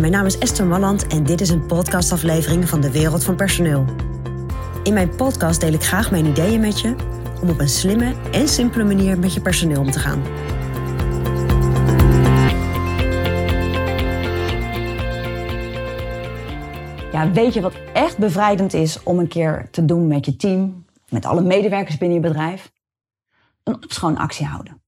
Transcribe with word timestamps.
Mijn 0.00 0.12
naam 0.12 0.26
is 0.26 0.38
Esther 0.38 0.66
Malland 0.66 1.06
en 1.06 1.24
dit 1.24 1.40
is 1.40 1.48
een 1.48 1.66
podcastaflevering 1.66 2.68
van 2.68 2.80
de 2.80 2.90
Wereld 2.90 3.24
van 3.24 3.36
Personeel. 3.36 3.84
In 4.82 4.92
mijn 4.92 5.16
podcast 5.16 5.60
deel 5.60 5.72
ik 5.72 5.82
graag 5.82 6.10
mijn 6.10 6.26
ideeën 6.26 6.60
met 6.60 6.80
je 6.80 6.94
om 7.42 7.48
op 7.48 7.60
een 7.60 7.68
slimme 7.68 8.14
en 8.30 8.48
simpele 8.48 8.84
manier 8.84 9.18
met 9.18 9.34
je 9.34 9.40
personeel 9.40 9.80
om 9.80 9.90
te 9.90 9.98
gaan. 9.98 10.22
Ja, 17.12 17.30
weet 17.30 17.54
je 17.54 17.60
wat 17.60 17.74
echt 17.92 18.18
bevrijdend 18.18 18.74
is 18.74 19.02
om 19.02 19.18
een 19.18 19.28
keer 19.28 19.68
te 19.70 19.84
doen 19.84 20.06
met 20.06 20.26
je 20.26 20.36
team, 20.36 20.84
met 21.08 21.24
alle 21.24 21.42
medewerkers 21.42 21.98
binnen 21.98 22.20
je 22.20 22.28
bedrijf? 22.28 22.72
Een 23.62 23.74
opschoonactie 23.74 24.46
houden. 24.46 24.81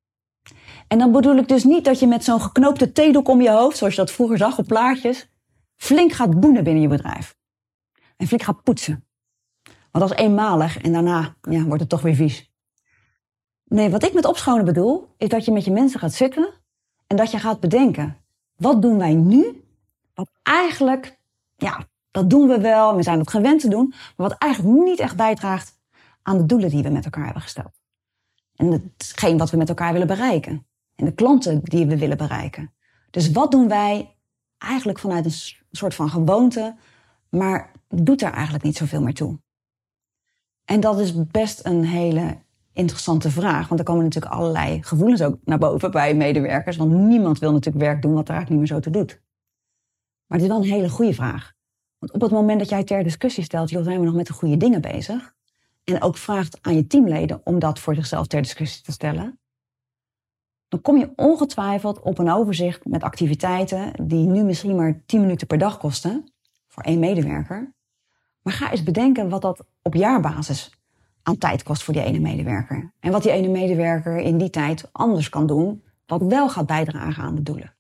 En 0.95 1.01
dan 1.01 1.13
bedoel 1.13 1.37
ik 1.37 1.49
dus 1.49 1.65
niet 1.65 1.85
dat 1.85 1.99
je 1.99 2.07
met 2.07 2.25
zo'n 2.25 2.41
geknoopte 2.41 2.93
theedoek 2.93 3.29
om 3.29 3.41
je 3.41 3.51
hoofd, 3.51 3.77
zoals 3.77 3.95
je 3.95 4.01
dat 4.01 4.11
vroeger 4.11 4.39
zag 4.39 4.59
op 4.59 4.67
plaatjes, 4.67 5.29
flink 5.77 6.13
gaat 6.13 6.41
boenen 6.41 6.65
binnen 6.65 6.83
je 6.83 6.89
bedrijf. 6.89 7.37
En 8.17 8.27
flink 8.27 8.43
gaat 8.43 8.63
poetsen. 8.63 9.05
Want 9.63 10.09
dat 10.09 10.11
is 10.11 10.25
eenmalig 10.25 10.79
en 10.79 10.93
daarna 10.93 11.37
ja, 11.41 11.63
wordt 11.63 11.81
het 11.81 11.89
toch 11.89 12.03
weer 12.03 12.15
vies. 12.15 12.53
Nee, 13.65 13.91
wat 13.91 14.05
ik 14.05 14.13
met 14.13 14.25
opschonen 14.25 14.65
bedoel, 14.65 15.09
is 15.17 15.29
dat 15.29 15.45
je 15.45 15.53
met 15.53 15.65
je 15.65 15.71
mensen 15.71 16.01
gaat 16.01 16.13
zitten 16.13 16.49
en 17.07 17.17
dat 17.17 17.31
je 17.31 17.39
gaat 17.39 17.61
bedenken, 17.61 18.17
wat 18.57 18.83
doen 18.83 18.99
wij 18.99 19.15
nu? 19.15 19.65
Wat 20.15 20.31
eigenlijk, 20.43 21.19
ja, 21.57 21.87
dat 22.11 22.31
doen 22.31 22.49
we 22.49 22.61
wel, 22.61 22.97
we 22.97 23.03
zijn 23.03 23.19
het 23.19 23.31
gewend 23.31 23.61
te 23.61 23.69
doen, 23.69 23.89
maar 23.89 24.29
wat 24.29 24.39
eigenlijk 24.39 24.75
niet 24.85 24.99
echt 24.99 25.17
bijdraagt 25.17 25.81
aan 26.23 26.39
de 26.39 26.47
doelen 26.47 26.71
die 26.71 26.83
we 26.83 26.91
met 26.91 27.05
elkaar 27.05 27.25
hebben 27.25 27.43
gesteld. 27.43 27.73
En 28.57 28.71
hetgeen 28.97 29.39
wat 29.39 29.51
we 29.51 29.57
met 29.57 29.69
elkaar 29.69 29.93
willen 29.93 30.07
bereiken. 30.07 30.67
En 30.95 31.05
de 31.05 31.15
klanten 31.15 31.61
die 31.63 31.87
we 31.87 31.99
willen 31.99 32.17
bereiken. 32.17 32.73
Dus 33.11 33.31
wat 33.31 33.51
doen 33.51 33.69
wij 33.69 34.17
eigenlijk 34.59 34.99
vanuit 34.99 35.25
een 35.25 35.55
soort 35.71 35.95
van 35.95 36.11
gewoonte, 36.11 36.77
maar 37.29 37.73
doet 37.89 38.23
er 38.23 38.33
eigenlijk 38.33 38.65
niet 38.65 38.77
zoveel 38.77 39.03
meer 39.03 39.15
toe? 39.15 39.39
En 40.65 40.81
dat 40.81 40.99
is 40.99 41.27
best 41.27 41.67
een 41.67 41.85
hele 41.85 42.43
interessante 42.73 43.31
vraag, 43.31 43.69
want 43.69 43.81
er 43.81 43.87
komen 43.87 44.05
natuurlijk 44.05 44.35
allerlei 44.35 44.83
gevoelens 44.83 45.23
ook 45.23 45.39
naar 45.45 45.59
boven 45.59 45.91
bij 45.91 46.15
medewerkers, 46.15 46.77
want 46.77 46.93
niemand 46.93 47.39
wil 47.39 47.53
natuurlijk 47.53 47.85
werk 47.85 48.03
doen 48.03 48.15
wat 48.15 48.29
er 48.29 48.35
eigenlijk 48.35 48.61
niet 48.61 48.71
meer 48.71 48.81
zo 48.81 48.91
te 48.91 48.99
doet. 48.99 49.23
Maar 50.27 50.39
het 50.39 50.47
is 50.49 50.55
wel 50.55 50.63
een 50.63 50.71
hele 50.71 50.89
goede 50.89 51.15
vraag. 51.15 51.53
Want 51.99 52.13
op 52.13 52.21
het 52.21 52.31
moment 52.31 52.59
dat 52.59 52.69
jij 52.69 52.85
ter 52.85 53.03
discussie 53.03 53.45
stelt, 53.45 53.71
joh, 53.71 53.85
zijn 53.85 53.99
we 53.99 54.05
nog 54.05 54.15
met 54.15 54.27
de 54.27 54.33
goede 54.33 54.57
dingen 54.57 54.81
bezig? 54.81 55.35
En 55.85 56.03
ook 56.03 56.17
vraagt 56.17 56.59
aan 56.61 56.75
je 56.75 56.87
teamleden 56.87 57.41
om 57.45 57.59
dat 57.59 57.79
voor 57.79 57.95
zichzelf 57.95 58.27
ter 58.27 58.43
discussie 58.43 58.83
te 58.83 58.93
stellen, 58.93 59.39
dan 60.75 60.83
kom 60.83 60.97
je 60.97 61.13
ongetwijfeld 61.17 62.01
op 62.01 62.19
een 62.19 62.31
overzicht 62.31 62.85
met 62.85 63.03
activiteiten 63.03 64.07
die 64.07 64.27
nu 64.27 64.43
misschien 64.43 64.77
maar 64.77 65.03
10 65.07 65.21
minuten 65.21 65.47
per 65.47 65.59
dag 65.59 65.79
kosten 65.79 66.25
voor 66.69 66.83
één 66.83 66.99
medewerker. 66.99 67.75
Maar 68.43 68.53
ga 68.53 68.71
eens 68.71 68.83
bedenken 68.83 69.29
wat 69.29 69.43
dat 69.43 69.67
op 69.83 69.95
jaarbasis 69.95 70.79
aan 71.23 71.39
tijd 71.39 71.63
kost 71.63 71.83
voor 71.83 71.95
die 71.95 72.03
ene 72.03 72.19
medewerker. 72.19 72.93
En 73.01 73.13
wat 73.13 73.23
die 73.23 73.33
ene 73.33 73.49
medewerker 73.49 74.17
in 74.17 74.39
die 74.39 74.51
tijd 74.51 74.89
anders 74.93 75.29
kan 75.29 75.47
doen, 75.47 75.83
wat 76.07 76.23
wel 76.23 76.49
gaat 76.49 76.67
bijdragen 76.67 77.25
aan 77.25 77.35
de 77.35 77.43
doelen. 77.43 77.75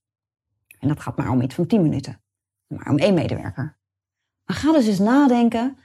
En 0.78 0.88
dat 0.88 1.00
gaat 1.00 1.16
maar 1.16 1.30
om 1.30 1.40
iets 1.40 1.54
van 1.54 1.66
10 1.66 1.82
minuten. 1.82 2.20
Maar 2.66 2.90
om 2.90 2.98
één 2.98 3.14
medewerker. 3.14 3.78
Maar 4.44 4.56
ga 4.56 4.72
dus 4.72 4.86
eens 4.86 4.98
nadenken. 4.98 5.78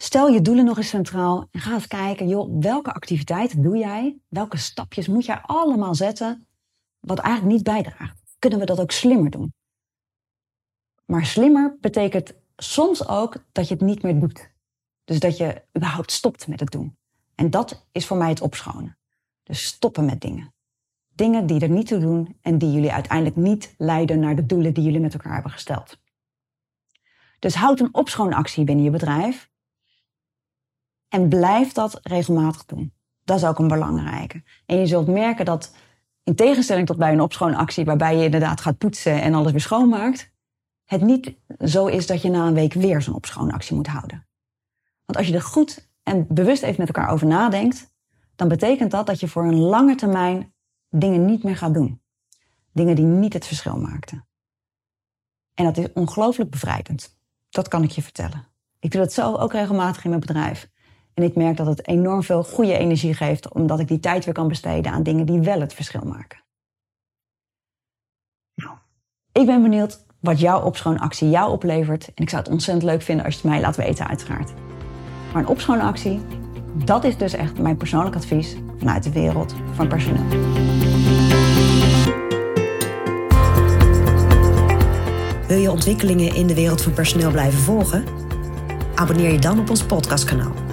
Stel 0.00 0.28
je 0.28 0.42
doelen 0.42 0.64
nog 0.64 0.76
eens 0.76 0.88
centraal 0.88 1.48
en 1.50 1.60
ga 1.60 1.74
eens 1.74 1.86
kijken, 1.86 2.28
joh, 2.28 2.60
welke 2.60 2.92
activiteiten 2.92 3.62
doe 3.62 3.76
jij? 3.76 4.18
Welke 4.28 4.56
stapjes 4.56 5.08
moet 5.08 5.24
jij 5.24 5.40
allemaal 5.40 5.94
zetten 5.94 6.46
wat 7.00 7.18
eigenlijk 7.18 7.54
niet 7.54 7.64
bijdraagt? 7.64 8.22
Kunnen 8.38 8.58
we 8.58 8.64
dat 8.64 8.80
ook 8.80 8.90
slimmer 8.90 9.30
doen? 9.30 9.54
Maar 11.04 11.26
slimmer 11.26 11.76
betekent 11.80 12.34
soms 12.56 13.08
ook 13.08 13.44
dat 13.52 13.68
je 13.68 13.74
het 13.74 13.82
niet 13.82 14.02
meer 14.02 14.20
doet. 14.20 14.50
Dus 15.04 15.18
dat 15.18 15.36
je 15.36 15.62
überhaupt 15.76 16.12
stopt 16.12 16.46
met 16.46 16.60
het 16.60 16.70
doen. 16.70 16.96
En 17.34 17.50
dat 17.50 17.86
is 17.92 18.06
voor 18.06 18.16
mij 18.16 18.28
het 18.28 18.40
opschonen. 18.40 18.98
Dus 19.42 19.64
stoppen 19.64 20.04
met 20.04 20.20
dingen. 20.20 20.54
Dingen 21.08 21.46
die 21.46 21.60
er 21.60 21.70
niet 21.70 21.86
toe 21.86 21.98
doen 21.98 22.38
en 22.42 22.58
die 22.58 22.72
jullie 22.72 22.92
uiteindelijk 22.92 23.36
niet 23.36 23.74
leiden 23.76 24.20
naar 24.20 24.36
de 24.36 24.46
doelen 24.46 24.74
die 24.74 24.84
jullie 24.84 25.00
met 25.00 25.14
elkaar 25.14 25.32
hebben 25.32 25.52
gesteld. 25.52 25.98
Dus 27.38 27.54
houd 27.54 27.80
een 27.80 27.94
opschoonactie 27.94 28.64
binnen 28.64 28.84
je 28.84 28.90
bedrijf 28.90 29.50
en 31.08 31.28
blijf 31.28 31.72
dat 31.72 32.00
regelmatig 32.02 32.64
doen. 32.64 32.92
Dat 33.24 33.36
is 33.36 33.44
ook 33.44 33.58
een 33.58 33.68
belangrijke. 33.68 34.42
En 34.66 34.78
je 34.78 34.86
zult 34.86 35.06
merken 35.06 35.44
dat 35.44 35.74
in 36.22 36.34
tegenstelling 36.34 36.86
tot 36.86 36.96
bij 36.96 37.12
een 37.12 37.20
opschoonactie 37.20 37.84
waarbij 37.84 38.16
je 38.16 38.24
inderdaad 38.24 38.60
gaat 38.60 38.78
poetsen 38.78 39.22
en 39.22 39.34
alles 39.34 39.50
weer 39.50 39.60
schoonmaakt, 39.60 40.32
het 40.84 41.00
niet 41.00 41.36
zo 41.64 41.86
is 41.86 42.06
dat 42.06 42.22
je 42.22 42.30
na 42.30 42.46
een 42.46 42.54
week 42.54 42.72
weer 42.72 43.02
zo'n 43.02 43.14
opschoonactie 43.14 43.76
moet 43.76 43.86
houden. 43.86 44.28
Want 45.04 45.18
als 45.18 45.26
je 45.26 45.34
er 45.34 45.42
goed 45.42 45.90
en 46.02 46.26
bewust 46.28 46.62
even 46.62 46.76
met 46.78 46.96
elkaar 46.96 47.10
over 47.10 47.26
nadenkt, 47.26 47.94
dan 48.36 48.48
betekent 48.48 48.90
dat 48.90 49.06
dat 49.06 49.20
je 49.20 49.28
voor 49.28 49.44
een 49.44 49.58
lange 49.58 49.94
termijn 49.94 50.54
dingen 50.90 51.24
niet 51.24 51.42
meer 51.42 51.56
gaat 51.56 51.74
doen. 51.74 52.02
Dingen 52.72 52.96
die 52.96 53.04
niet 53.04 53.32
het 53.32 53.46
verschil 53.46 53.78
maakten. 53.78 54.26
En 55.54 55.64
dat 55.64 55.76
is 55.76 55.92
ongelooflijk 55.92 56.50
bevrijdend. 56.50 57.18
Dat 57.48 57.68
kan 57.68 57.82
ik 57.82 57.90
je 57.90 58.02
vertellen. 58.02 58.46
Ik 58.78 58.90
doe 58.90 59.00
dat 59.00 59.12
zelf 59.12 59.36
ook 59.36 59.52
regelmatig 59.52 60.04
in 60.04 60.10
mijn 60.10 60.20
bedrijf. 60.20 60.70
En 61.18 61.24
ik 61.24 61.34
merk 61.34 61.56
dat 61.56 61.66
het 61.66 61.86
enorm 61.86 62.22
veel 62.22 62.44
goede 62.44 62.78
energie 62.78 63.14
geeft, 63.14 63.52
omdat 63.52 63.80
ik 63.80 63.88
die 63.88 64.00
tijd 64.00 64.24
weer 64.24 64.34
kan 64.34 64.48
besteden 64.48 64.92
aan 64.92 65.02
dingen 65.02 65.26
die 65.26 65.40
wel 65.40 65.60
het 65.60 65.74
verschil 65.74 66.00
maken. 66.04 66.38
Nou, 68.54 68.76
ik 69.32 69.46
ben 69.46 69.62
benieuwd 69.62 70.04
wat 70.20 70.40
jouw 70.40 70.62
opschoonactie 70.62 71.30
jou 71.30 71.52
oplevert. 71.52 72.04
En 72.14 72.22
ik 72.22 72.28
zou 72.28 72.42
het 72.42 72.50
ontzettend 72.50 72.90
leuk 72.90 73.02
vinden 73.02 73.24
als 73.24 73.34
je 73.34 73.40
het 73.40 73.50
mij 73.50 73.60
laat 73.60 73.76
weten, 73.76 74.08
uiteraard. 74.08 74.52
Maar 75.32 75.42
een 75.42 75.48
opschoonactie, 75.48 76.20
dat 76.74 77.04
is 77.04 77.16
dus 77.16 77.32
echt 77.32 77.58
mijn 77.58 77.76
persoonlijk 77.76 78.16
advies 78.16 78.56
vanuit 78.78 79.02
de 79.02 79.12
wereld 79.12 79.54
van 79.72 79.88
personeel. 79.88 80.26
Wil 85.46 85.58
je 85.58 85.70
ontwikkelingen 85.70 86.34
in 86.34 86.46
de 86.46 86.54
wereld 86.54 86.82
van 86.82 86.92
personeel 86.92 87.30
blijven 87.30 87.60
volgen? 87.60 88.04
Abonneer 88.94 89.32
je 89.32 89.38
dan 89.38 89.58
op 89.58 89.70
ons 89.70 89.84
podcastkanaal. 89.84 90.67